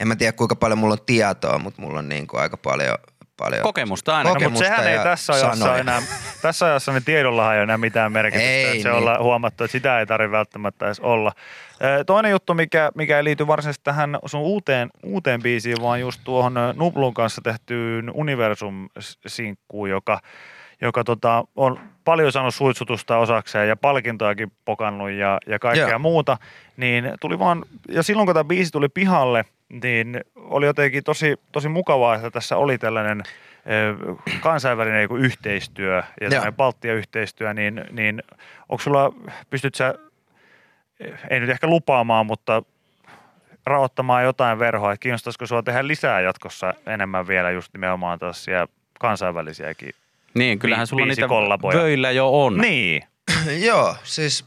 en 0.00 0.08
mä 0.08 0.16
tiedä 0.16 0.32
kuinka 0.32 0.56
paljon 0.56 0.78
mulla 0.78 0.92
on 0.92 1.06
tietoa, 1.06 1.58
mutta 1.58 1.82
mulla 1.82 1.98
on 1.98 2.08
niinku 2.08 2.36
aika 2.36 2.56
paljon, 2.56 2.98
paljon 3.36 3.62
Kokemusta 3.62 4.16
ainakin. 4.16 4.42
No, 4.42 4.50
mutta 4.50 4.64
kokemusta 4.64 4.76
sehän 4.76 4.92
ei 4.92 4.96
ja 4.96 5.02
tässä 5.02 5.32
ajassa 5.32 5.56
sanoja. 5.56 5.76
enää, 5.76 6.02
tässä 6.42 6.66
ajassa 6.66 6.92
niin 6.92 7.04
tiedollahan 7.04 7.54
ei 7.54 7.58
ole 7.58 7.62
enää 7.62 7.78
mitään 7.78 8.12
merkitystä. 8.12 8.50
Ei, 8.50 8.64
että 8.64 8.82
se 8.82 8.88
niin. 8.88 8.98
ollaan 8.98 9.22
huomattu, 9.22 9.64
että 9.64 9.72
sitä 9.72 10.00
ei 10.00 10.06
tarvitse 10.06 10.30
välttämättä 10.32 10.86
edes 10.86 11.00
olla. 11.00 11.32
Toinen 12.06 12.30
juttu, 12.30 12.54
mikä, 12.54 12.90
mikä 12.94 13.16
ei 13.16 13.24
liity 13.24 13.46
varsinaisesti 13.46 13.84
tähän 13.84 14.18
sun 14.26 14.40
uuteen, 14.40 14.90
uuteen 15.02 15.42
biisiin, 15.42 15.82
vaan 15.82 16.00
just 16.00 16.20
tuohon 16.24 16.54
Nublun 16.76 17.14
kanssa 17.14 17.40
tehtyyn 17.44 18.10
Universum-sinkkuun, 18.14 19.90
joka, 19.90 20.20
joka 20.80 21.04
tota, 21.04 21.44
on 21.56 21.80
paljon 22.04 22.32
saanut 22.32 22.54
suitsutusta 22.54 23.18
osakseen 23.18 23.68
ja 23.68 23.76
palkintojakin 23.76 24.52
pokannut 24.64 25.10
ja, 25.10 25.38
ja 25.46 25.58
kaikkea 25.58 25.88
Joo. 25.88 25.98
muuta, 25.98 26.36
niin 26.76 27.12
tuli 27.20 27.38
vaan, 27.38 27.64
ja 27.88 28.02
silloin 28.02 28.26
kun 28.26 28.34
tämä 28.34 28.44
biisi 28.44 28.72
tuli 28.72 28.88
pihalle, 28.88 29.44
niin 29.82 30.20
oli 30.36 30.66
jotenkin 30.66 31.04
tosi, 31.04 31.36
tosi 31.52 31.68
mukavaa, 31.68 32.14
että 32.14 32.30
tässä 32.30 32.56
oli 32.56 32.78
tällainen 32.78 33.22
kansainvälinen 34.40 35.02
joku 35.02 35.16
yhteistyö 35.16 36.02
ja 36.20 36.30
tällainen 36.30 36.54
Baltian 36.54 36.96
yhteistyö, 36.96 37.54
niin, 37.54 37.84
niin 37.90 38.22
onko 38.68 38.82
sulla, 38.82 39.12
pystyt 39.50 39.74
sä, 39.74 39.94
ei 41.30 41.40
nyt 41.40 41.50
ehkä 41.50 41.66
lupaamaan, 41.66 42.26
mutta 42.26 42.62
rahoittamaan 43.66 44.24
jotain 44.24 44.58
verhoa, 44.58 44.92
että 44.92 45.02
kiinnostaisiko 45.02 45.46
sua 45.46 45.62
tehdä 45.62 45.86
lisää 45.86 46.20
jatkossa 46.20 46.74
enemmän 46.86 47.26
vielä 47.26 47.50
just 47.50 47.72
nimenomaan 47.72 48.18
tällaisia 48.18 48.68
kansainvälisiäkin. 49.00 49.94
Niin, 50.34 50.58
kyllähän 50.58 50.86
sulla 50.86 51.06
niitä 51.06 51.28
kollaboja. 51.28 51.78
vöillä 51.78 52.10
jo 52.10 52.44
on. 52.44 52.58
Niin, 52.58 53.02
Joo, 53.66 53.96
siis 54.04 54.44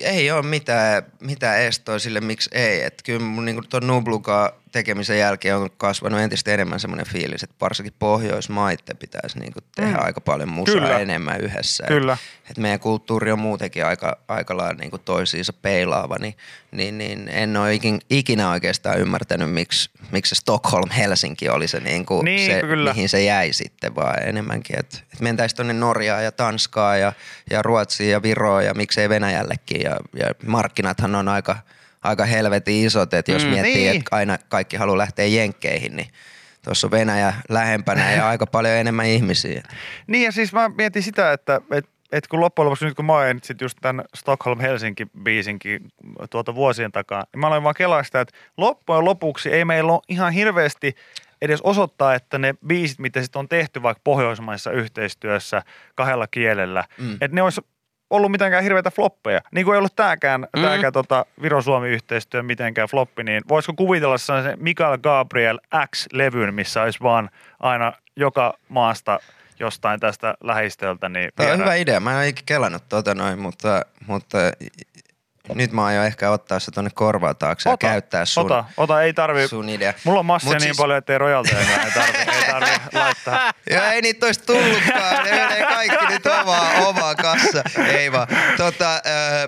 ei 0.00 0.30
ole 0.30 0.42
mitään, 0.42 1.02
mitään 1.20 1.60
estoa 1.60 1.98
sille, 1.98 2.20
miksi 2.20 2.50
ei. 2.52 2.82
Et 2.82 3.02
kyllä 3.04 3.20
mun 3.20 3.44
niinku 3.44 3.62
tuon 3.62 3.86
Nublukaan 3.86 4.50
tekemisen 4.72 5.18
jälkeen 5.18 5.56
on 5.56 5.70
kasvanut 5.76 6.20
entistä 6.20 6.54
enemmän 6.54 6.80
semmoinen 6.80 7.06
fiilis, 7.06 7.42
että 7.42 7.56
varsinkin 7.60 7.94
Pohjoismaiden 7.98 8.96
pitäisi 8.96 9.38
niinku 9.38 9.58
tehdä 9.76 9.96
Mm. 9.96 10.04
aika 10.04 10.20
paljon 10.20 10.48
musaa 10.48 10.74
Kyllä. 10.74 10.98
enemmän 10.98 11.40
yhdessä. 11.40 11.84
Et- 11.84 11.88
Kyllä. 11.88 12.16
Et 12.50 12.58
meidän 12.58 12.80
kulttuuri 12.80 13.32
on 13.32 13.38
muutenkin 13.38 13.86
aika, 13.86 14.16
aika 14.28 14.56
lailla 14.56 14.74
niinku 14.74 14.98
toisiinsa 14.98 15.52
peilaava, 15.52 16.16
niin, 16.20 16.34
niin, 16.72 16.98
niin 16.98 17.28
en 17.28 17.56
ole 17.56 17.74
ikin, 17.74 18.00
ikinä 18.10 18.50
oikeastaan 18.50 18.98
ymmärtänyt, 19.00 19.50
miksi, 19.52 19.90
miksi 20.12 20.34
se 20.34 20.38
Stockholm-Helsinki 20.40 21.48
oli 21.48 21.68
se, 21.68 21.80
niinku, 21.80 22.22
Niin, 22.22 22.52
se 22.52 22.60
kyllä. 22.60 22.92
mihin 22.92 23.08
se 23.08 23.22
jäi 23.24 23.52
sitten, 23.52 23.94
vaan 23.94 24.22
enemmänkin, 24.22 24.78
että 24.78 24.98
et 25.12 25.20
mentäisiin 25.20 25.56
tuonne 25.56 25.72
Norjaan 25.74 26.24
ja 26.24 26.32
Tanskaa 26.32 26.96
ja, 26.96 27.12
ja 27.50 27.62
Ruotsiin 27.62 28.10
ja 28.10 28.22
Viroon 28.22 28.64
ja 28.64 28.74
miksei 28.74 29.08
Venäjällekin 29.08 29.80
ja, 29.80 29.96
ja 30.18 30.30
markkinathan 30.46 31.14
on 31.14 31.28
aika, 31.28 31.56
aika 32.06 32.24
helvetin 32.24 32.86
isot, 32.86 33.14
että 33.14 33.32
jos 33.32 33.44
Mm, 33.44 33.50
miettii, 33.50 33.74
niin. 33.74 33.96
että 33.96 34.16
aina 34.16 34.38
kaikki 34.48 34.76
haluaa 34.76 34.98
lähteä 34.98 35.24
jenkkeihin, 35.26 35.96
niin 35.96 36.08
tuossa 36.64 36.86
on 36.86 36.90
Venäjä 36.90 37.34
lähempänä 37.48 38.12
ja 38.12 38.28
aika 38.30 38.46
paljon 38.46 38.74
enemmän 38.74 39.06
ihmisiä. 39.06 39.62
Niin 40.06 40.24
ja 40.24 40.32
siis 40.32 40.52
mä 40.52 40.70
mietin 40.78 41.02
sitä, 41.02 41.32
että 41.32 41.60
et, 41.70 41.86
et 42.12 42.26
kun 42.26 42.40
loppujen 42.40 42.66
lopuksi 42.66 42.84
nyt 42.84 42.94
kun 42.96 43.04
mainitsit 43.04 43.60
just 43.60 43.78
tämän 43.80 44.04
Stockholm-Helsinki-biisinkin 44.16 45.80
tuolta 46.30 46.54
vuosien 46.54 46.92
takaa, 46.92 47.24
niin 47.32 47.40
mä 47.40 47.46
aloin 47.46 47.62
vaan 47.62 47.74
kelaa 47.74 48.02
sitä, 48.02 48.20
että 48.20 48.36
loppujen 48.56 49.04
lopuksi 49.04 49.52
ei 49.52 49.64
meillä 49.64 49.92
ole 49.92 50.00
ihan 50.08 50.32
hirveästi 50.32 50.94
edes 51.42 51.60
osoittaa, 51.60 52.14
että 52.14 52.38
ne 52.38 52.54
biisit, 52.66 52.98
mitä 52.98 53.22
sitten 53.22 53.40
on 53.40 53.48
tehty 53.48 53.82
vaikka 53.82 54.00
pohjoismaisessa 54.04 54.70
yhteistyössä 54.70 55.62
kahdella 55.94 56.26
kielellä. 56.26 56.84
Mm. 56.98 57.12
että 57.12 57.34
ne 57.34 57.42
olisi 57.42 57.60
ollut 58.10 58.30
mitenkään 58.30 58.62
hirveitä 58.62 58.90
floppeja. 58.90 59.40
Niin 59.50 59.64
kuin 59.64 59.74
ei 59.74 59.78
ollut 59.78 59.96
tääkään, 59.96 60.46
mm. 60.56 60.62
tääkään 60.62 60.92
tota 60.92 61.26
Viro-Suomi-yhteistyö 61.42 62.42
mitenkään 62.42 62.88
floppi, 62.88 63.24
niin 63.24 63.42
voisiko 63.48 63.72
kuvitella 63.76 64.18
sellaisen 64.18 64.58
Mikael 64.60 64.98
Gabriel 64.98 65.58
X-levyn, 65.90 66.54
missä 66.54 66.82
olisi 66.82 67.00
vaan 67.02 67.30
aina 67.60 67.92
joka 68.16 68.58
maasta 68.68 69.20
jostain 69.58 70.00
tästä 70.00 70.34
lähistöltä. 70.40 71.08
Niin 71.08 71.30
Tämä 71.36 71.52
on 71.52 71.58
hyvä 71.58 71.74
idea. 71.74 72.00
Mä 72.00 72.10
en 72.10 72.16
ole 72.16 72.28
ikinä 72.28 72.46
kelannut 72.46 72.82
tota 72.88 73.14
noin, 73.14 73.38
mutta, 73.38 73.82
mutta 74.06 74.38
nyt 75.54 75.72
mä 75.72 75.84
aion 75.84 76.04
ehkä 76.06 76.30
ottaa 76.30 76.60
se 76.60 76.70
tonne 76.70 76.90
korvaa 76.94 77.34
taakse 77.34 77.70
ja 77.70 77.76
käyttää 77.76 78.24
sun, 78.24 78.44
ota, 78.46 78.64
ota, 78.76 79.02
ei 79.02 79.12
tarvi. 79.12 79.48
sun 79.48 79.68
idea. 79.68 79.94
Mulla 80.04 80.18
on 80.20 80.26
massia 80.26 80.48
Mut 80.48 80.54
niin 80.54 80.62
siis- 80.62 80.76
paljon, 80.76 80.98
ettei 80.98 81.18
rojalteja 81.18 81.58
ei 81.60 81.90
tarvi, 81.94 82.18
ei 82.18 82.42
tarvi 82.50 82.70
laittaa. 82.92 83.52
Ja 83.70 83.92
ei 83.92 84.02
niitä 84.02 84.26
olisi 84.26 84.40
tullutkaan. 84.46 85.24
Ne 85.24 85.30
menee 85.30 85.64
kaikki 85.66 86.06
nyt 86.06 86.26
omaa, 86.26 86.72
omaa 86.86 87.14
kassa. 87.14 87.62
Ei 87.88 88.12
vaan. 88.12 88.28
Tota, 88.56 88.92
äh, 88.94 89.42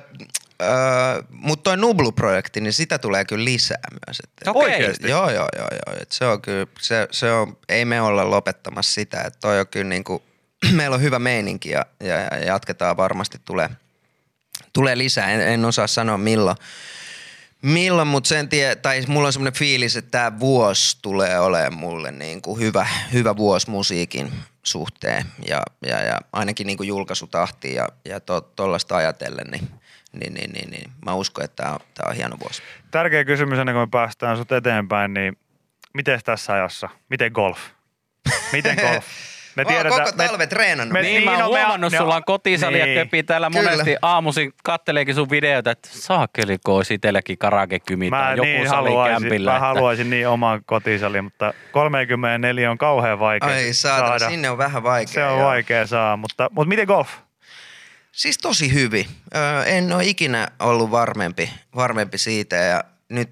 äh, 0.63 1.25
mutta 1.31 1.63
toi 1.71 1.77
Nublu-projekti, 1.77 2.61
niin 2.61 2.73
sitä 2.73 2.99
tulee 2.99 3.25
kyllä 3.25 3.45
lisää 3.45 3.79
myös. 4.07 4.21
Että, 4.25 4.51
Okei. 4.51 4.63
Oikeesti? 4.75 5.09
Joo, 5.11 5.31
joo, 5.31 5.49
joo. 5.57 5.69
joo. 5.87 5.97
Et 6.03 6.13
se 6.13 6.27
on 6.27 6.43
kyllä, 6.43 6.67
se, 6.81 7.09
se 7.11 7.33
on, 7.33 7.57
ei 7.69 7.85
me 7.85 8.01
olla 8.01 8.31
lopettamassa 8.31 8.93
sitä. 8.93 9.21
Että 9.21 9.39
toi 9.41 9.61
on 9.61 9.67
kyllä 9.67 9.89
niinku, 9.89 10.23
meillä 10.77 10.95
on 10.95 11.03
hyvä 11.03 11.19
meininki 11.19 11.71
ja, 11.71 11.87
ja, 12.01 12.15
ja 12.17 12.39
jatketaan 12.47 12.97
varmasti 12.97 13.39
tulee, 13.45 13.69
tulee 14.79 14.99
lisää. 14.99 15.31
En, 15.31 15.41
en 15.41 15.65
osaa 15.65 15.87
sanoa 15.87 16.19
milloin. 16.19 16.57
Milloin, 17.63 18.09
mutta 18.09 18.29
sen 18.29 18.49
tie, 18.49 18.77
tai 18.77 19.03
mulla 19.09 19.27
on 19.27 19.33
semmoinen 19.33 19.59
fiilis, 19.59 19.97
että 19.97 20.11
tämä 20.11 20.41
vuosi 20.41 20.99
tulee 21.03 21.41
olemaan 21.41 21.75
mulle 21.75 22.11
niin 22.13 22.43
kuin 22.43 22.61
hyvä, 22.61 22.87
hyvä 23.13 23.37
vuosi 23.37 23.71
musiikin 23.71 24.33
suhteen 24.63 25.25
ja, 25.49 25.63
ja, 25.87 26.03
ja 26.03 26.21
ainakin 26.33 26.67
niin 26.67 26.77
kuin 26.77 26.89
julkaisutahti 26.89 27.75
ja, 27.75 27.89
ja 28.05 28.21
tuollaista 28.57 28.97
ajatellen, 28.97 29.47
niin, 29.51 29.69
niin, 30.13 30.35
niin, 30.35 30.51
niin, 30.53 30.71
niin 30.71 30.91
mä 31.05 31.15
uskon, 31.15 31.45
että 31.45 31.63
tämä 31.63 31.75
on, 31.75 31.81
tää 31.95 32.07
on 32.09 32.17
hieno 32.17 32.37
vuosi. 32.41 32.63
Tärkeä 32.91 33.25
kysymys 33.25 33.59
ennen 33.59 33.75
kuin 33.75 33.83
me 33.83 33.89
päästään 33.91 34.37
sut 34.37 34.53
eteenpäin, 34.53 35.15
niin 35.15 35.39
miten 35.95 36.21
tässä 36.25 36.53
ajassa? 36.53 36.89
Miten 37.09 37.33
golf? 37.33 37.59
Miten 38.53 38.77
golf? 38.77 39.05
Me 39.65 39.65
Mä 39.73 39.79
oon 39.79 39.89
koko 40.05 40.13
talven 40.17 40.49
treenannut. 40.49 40.93
me- 40.93 41.03
Niin, 41.03 41.15
Niin, 41.15 41.25
mä 41.25 41.31
oon 41.31 41.53
me- 41.55 41.59
huomannut, 41.61 41.93
sulla 41.99 42.17
on 42.17 42.25
kotisali 42.27 42.79
ja 42.79 42.87
niin. 42.87 42.99
köpi 42.99 43.23
täällä 43.23 43.51
Kyllä. 43.53 43.71
monesti 43.71 43.97
aamuisin 44.03 44.53
katteleekin 44.65 45.15
sun 45.15 45.31
videota, 45.31 45.71
että 45.71 45.89
saakeli, 45.93 46.59
kun 46.67 46.75
olisi 46.75 46.95
itselläkin 46.95 47.39
karakekymi 47.39 48.11
Mä 48.11 48.17
tai 48.19 48.33
joku 48.33 48.43
niin 48.43 48.69
sali 48.69 48.89
haluaisin, 48.89 49.23
kämpillä. 49.23 49.51
mä 49.51 49.57
että- 49.57 49.67
haluaisin 49.67 50.11
niin 50.11 50.29
oman 50.29 50.61
kotisali, 50.67 51.23
mutta 51.23 51.55
34 51.73 52.71
on 52.71 52.79
kauhean 52.79 53.19
vaikea 53.21 53.49
Ai 53.49 53.73
saatana, 53.73 54.09
saada. 54.19 54.29
sinne 54.31 54.51
on 54.51 54.59
vähän 54.59 54.83
vaikea. 54.83 55.15
Se 55.15 55.25
on 55.25 55.39
joo. 55.39 55.49
vaikea 55.49 55.87
saa, 55.87 56.17
mutta, 56.17 56.49
mutta 56.53 56.69
miten 56.69 56.87
golf? 56.87 57.09
Siis 58.13 58.39
tosi 58.39 58.75
hyvin. 58.75 59.07
Öö, 59.37 59.65
en 59.65 59.93
ole 59.93 60.05
ikinä 60.05 60.49
ollut 60.61 60.91
varmempi, 60.91 61.51
varmempi 61.77 62.19
siitä 62.19 62.57
ja 62.57 62.85
nyt 63.09 63.31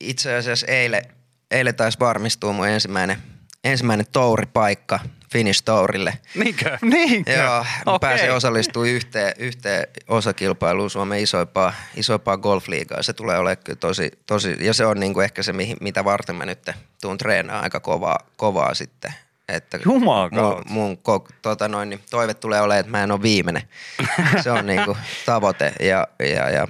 itse 0.00 0.34
asiassa 0.36 0.66
eilen, 0.66 1.02
eilen 1.50 1.74
taisi 1.74 2.00
varmistua 2.00 2.52
mun 2.52 2.68
ensimmäinen, 2.68 3.16
ensimmäinen 3.64 4.06
touripaikka 4.12 4.98
Finnish 5.32 5.62
Tourille. 5.64 6.18
Niinkö? 6.34 6.78
Niinkö? 6.82 7.32
Joo, 7.32 7.64
mä 7.86 7.92
Okei. 7.92 8.08
pääsin 8.08 8.32
osallistumaan 8.32 8.90
yhteen, 8.90 9.32
yhteen 9.38 9.86
osakilpailuun 10.08 10.90
Suomen 10.90 11.20
isoimpaa, 11.20 11.72
isoimpaa 11.96 12.36
golfliigaa. 12.36 13.02
Se 13.02 13.12
tulee 13.12 13.38
olemaan 13.38 13.64
kyllä 13.64 13.78
tosi, 13.78 14.10
tosi 14.26 14.56
ja 14.60 14.74
se 14.74 14.86
on 14.86 15.00
niinku 15.00 15.20
ehkä 15.20 15.42
se, 15.42 15.52
mihin, 15.52 15.76
mitä 15.80 16.04
varten 16.04 16.36
mä 16.36 16.46
nyt 16.46 16.70
tuun 17.00 17.18
treenaamaan 17.18 17.64
aika 17.64 17.80
kovaa, 17.80 18.18
kovaa 18.36 18.74
sitten. 18.74 19.14
Että 19.48 19.78
Jumalan 19.84 20.30
mun, 20.32 20.42
kautta. 20.42 20.72
mun 20.72 20.98
ko, 20.98 21.28
tota 21.42 21.68
noin, 21.68 21.90
niin 21.90 22.00
toive 22.10 22.34
tulee 22.34 22.60
olemaan, 22.60 22.80
että 22.80 22.90
mä 22.90 23.02
en 23.02 23.10
ole 23.10 23.22
viimeinen. 23.22 23.62
Se 24.42 24.50
on 24.50 24.66
niinku 24.66 24.96
tavoite 25.26 25.72
ja, 25.80 26.08
ja, 26.18 26.50
ja 26.50 26.68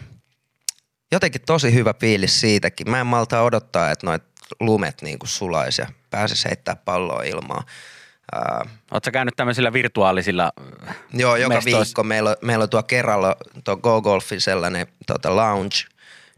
jotenkin 1.12 1.40
tosi 1.46 1.74
hyvä 1.74 1.94
fiilis 2.00 2.40
siitäkin. 2.40 2.90
Mä 2.90 3.00
en 3.00 3.06
malta 3.06 3.42
odottaa, 3.42 3.90
että 3.90 4.06
noit 4.06 4.22
lumet 4.60 5.02
niinku 5.02 5.26
sulais 5.26 5.78
ja 5.78 5.86
pääsis 6.10 6.44
heittää 6.44 6.76
palloa 6.76 7.22
ilmaan. 7.22 7.64
Ää, 8.32 8.64
Oletko 8.90 9.10
käynyt 9.12 9.36
tämmöisillä 9.36 9.72
virtuaalisilla 9.72 10.52
äh, 10.88 10.96
Joo, 11.12 11.36
joka 11.36 11.54
mestoissa? 11.54 11.78
viikko 11.80 12.02
meillä 12.02 12.30
on, 12.30 12.36
meillä 12.42 12.62
on 12.62 12.70
tuo 12.70 12.82
kerralla 12.82 13.36
tuo 13.64 13.76
Go 13.76 14.02
Golfin 14.02 14.40
sellainen 14.40 14.86
tota 15.06 15.36
lounge, 15.36 15.76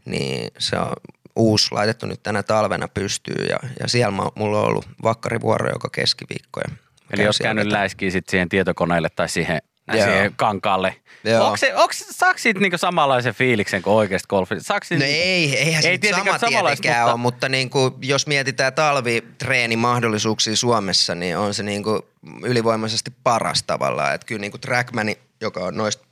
niin 0.05 0.51
se 0.57 0.75
on 0.77 0.91
uusi 1.35 1.67
laitettu 1.71 2.05
nyt 2.05 2.23
tänä 2.23 2.43
talvena 2.43 2.87
pystyy 2.87 3.45
ja, 3.45 3.57
ja 3.79 3.87
siellä 3.87 4.11
mä- 4.11 4.29
mulla 4.35 4.59
on 4.59 4.65
ollut 4.67 4.85
vakkarivuoro 5.03 5.69
joka 5.69 5.89
keskiviikko. 5.91 6.59
Ja 6.67 6.75
Eli 7.11 7.23
jos 7.23 7.37
käynyt 7.37 7.67
läiskiä 7.67 8.11
sit 8.11 8.29
siihen 8.29 8.49
tietokoneelle 8.49 9.09
tai 9.15 9.29
siihen, 9.29 9.61
Joo. 9.93 10.03
siihen 10.05 10.33
kankaalle. 10.35 10.95
Joo. 11.23 11.45
Onko 11.45 11.57
se, 11.57 11.75
onko, 11.75 11.93
saako 11.93 12.37
siitä 12.37 12.59
niinku 12.59 12.77
samanlaisen 12.77 13.33
fiiliksen 13.33 13.81
kuin 13.81 13.93
oikeasta 13.93 14.27
golfista? 14.27 14.63
Saako 14.63 14.83
siitä, 14.85 15.03
No 15.03 15.09
ei, 15.09 15.57
eihän 15.57 15.85
Ei 15.85 15.99
tietenkään 15.99 16.39
sama 16.39 16.49
tietenkään 16.49 16.99
mutta- 17.01 17.11
ole, 17.13 17.17
mutta 17.21 17.49
niin 17.49 17.69
kuin, 17.69 17.93
jos 18.01 18.27
mietitään 18.27 18.73
talvitreenimahdollisuuksia 18.73 20.55
Suomessa, 20.55 21.15
niin 21.15 21.37
on 21.37 21.53
se 21.53 21.63
niin 21.63 21.83
kuin 21.83 22.01
ylivoimaisesti 22.43 23.11
paras 23.23 23.63
tavallaan. 23.63 24.15
Että 24.15 24.25
kyllä 24.27 24.41
niin 24.41 24.51
kuin 24.51 24.61
Trackmani, 24.61 25.17
joka 25.41 25.59
on 25.59 25.77
noista 25.77 26.05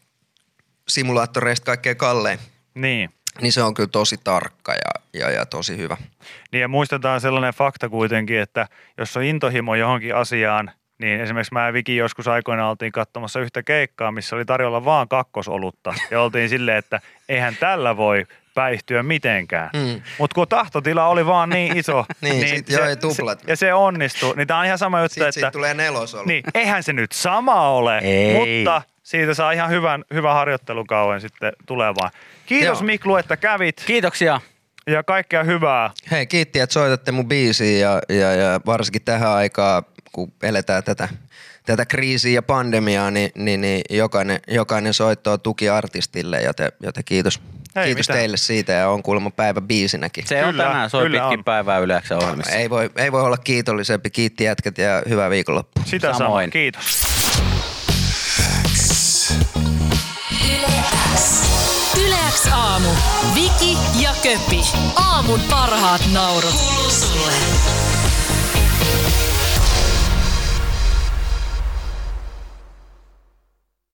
simulaattoreista 0.88 1.66
kaikkein 1.66 1.98
kallein, 1.98 2.40
Niin. 2.76 3.10
niin 3.42 3.54
se 3.54 3.64
on 3.64 3.74
kyllä 3.74 3.90
tosi 3.92 4.16
tarkka 4.24 4.72
ja, 4.74 5.20
ja, 5.20 5.30
ja 5.32 5.46
tosi 5.46 5.78
hyvä. 5.78 5.98
Niin 6.52 6.62
ja 6.62 6.68
muistetaan 6.68 7.22
sellainen 7.22 7.54
fakta 7.54 7.90
kuitenkin, 7.90 8.40
että 8.40 8.68
jos 8.98 9.18
on 9.18 9.24
intohimo 9.24 9.76
johonkin 9.76 10.16
asiaan, 10.16 10.72
niin 11.00 11.22
esimerkiksi 11.22 11.54
mä 11.54 11.66
ja 11.66 11.74
Viki 11.74 11.96
joskus 11.96 12.28
aikoina 12.28 12.70
oltiin 12.70 12.92
katsomassa 12.92 13.40
yhtä 13.40 13.64
keikkaa, 13.64 14.12
missä 14.12 14.36
oli 14.36 14.46
tarjolla 14.46 14.86
vaan 14.86 15.08
kakkosolutta. 15.08 15.94
Ja 16.12 16.22
oltiin 16.22 16.50
silleen, 16.50 16.78
että 16.78 17.00
eihän 17.30 17.56
tällä 17.60 17.98
voi 17.98 18.26
päihtyä 18.56 19.04
mitenkään. 19.04 19.70
Mm. 19.74 20.02
Mutta 20.18 20.36
kun 20.36 20.48
tahtotila 20.48 21.08
oli 21.08 21.26
vaan 21.26 21.50
niin 21.50 21.78
iso, 21.78 22.06
Niin, 22.22 22.48
sit 22.48 22.70
joi 22.70 22.98
tuplat. 22.98 23.40
Se, 23.40 23.46
ja 23.48 23.56
se 23.56 23.74
onnistui. 23.74 24.34
Niin 24.36 24.48
tää 24.48 24.58
on 24.58 24.66
ihan 24.66 24.78
sama 24.78 25.02
juttu, 25.02 25.14
Sitten 25.14 25.28
että 25.28 25.34
siitä 25.34 25.52
tulee 25.52 25.74
nelosolu. 25.74 26.24
niin, 26.26 26.44
eihän 26.54 26.84
se 26.84 26.94
nyt 26.94 27.12
sama 27.12 27.70
ole, 27.70 27.98
Ei. 27.98 28.34
mutta 28.64 28.82
siitä 29.04 29.34
saa 29.34 29.52
ihan 29.52 29.70
hyvän, 29.70 30.04
hyvän 30.14 30.34
harjoittelukauen 30.34 31.22
sitten 31.22 31.54
tulevaan. 31.66 32.12
Kiitos 32.46 32.80
Joo. 32.80 32.86
Miklu, 32.86 33.16
että 33.16 33.38
kävit 33.38 33.84
Kiitoksia. 33.88 34.42
ja 34.88 35.04
kaikkea 35.04 35.44
hyvää. 35.44 35.92
Hei, 36.12 36.28
kiitti, 36.28 36.60
että 36.60 36.74
soitatte 36.74 37.12
mun 37.12 37.28
biisiin 37.28 37.80
ja, 37.82 38.02
ja, 38.10 38.34
ja 38.34 38.60
varsinkin 38.66 39.02
tähän 39.02 39.30
aikaan, 39.30 39.84
kun 40.12 40.34
eletään 40.44 40.84
tätä, 40.84 41.08
tätä 41.66 41.86
kriisiä 41.86 42.32
ja 42.34 42.42
pandemiaa, 42.42 43.12
niin, 43.12 43.32
niin, 43.36 43.62
niin 43.62 43.82
jokainen, 43.90 44.40
jokainen 44.48 44.94
soitto 44.94 45.32
on 45.32 45.42
tuki 45.42 45.70
artistille, 45.70 46.42
joten, 46.42 46.72
joten 46.84 47.04
kiitos. 47.04 47.42
Ei 47.76 47.86
kiitos 47.86 48.08
mitään. 48.08 48.20
teille 48.20 48.38
siitä 48.38 48.74
ja 48.74 48.90
on 48.90 49.04
kuulemma 49.04 49.32
päivä 49.32 49.62
biisinäkin. 49.62 50.28
Se 50.28 50.46
on 50.46 50.52
Kyllä, 50.52 50.64
tänään, 50.64 50.90
soi 50.90 51.04
kyllä 51.04 51.20
pitkin 51.22 51.40
on. 51.40 51.44
päivää 51.44 51.80
yleensä 51.80 52.18
ohjelmissa. 52.18 52.52
Ei 52.52 52.70
voi, 52.70 52.90
ei 52.96 53.12
voi 53.12 53.22
olla 53.22 53.38
kiitollisempi. 53.38 54.10
Kiitti 54.10 54.44
jätkät 54.44 54.78
ja 54.78 55.04
hyvää 55.10 55.30
viikonloppua. 55.30 55.84
Sitä 55.86 56.08
samoin. 56.08 56.18
Samoin. 56.18 56.50
Kiitos. 56.50 57.04
Yleäks 62.06 62.48
aamu. 62.54 62.90
Viki 63.36 63.78
ja 64.00 64.10
Köpi. 64.24 64.62
Aamun 64.96 65.40
parhaat 65.50 66.02
naurut. 66.14 66.52
Kuuluu 66.52 66.92
sulle. 66.92 67.32